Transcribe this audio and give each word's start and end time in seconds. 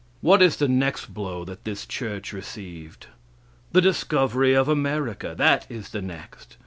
What 0.21 0.41
is 0.41 0.55
the 0.57 0.67
next 0.67 1.13
blow 1.13 1.45
that 1.45 1.63
that 1.63 1.63
this 1.63 1.85
church 1.85 2.33
received? 2.33 3.05
The 3.71 3.81
discovery 3.81 4.55
of 4.55 4.67
America. 4.67 5.35
That 5.37 5.67
is 5.69 5.89
the 5.89 6.01
next. 6.01 6.57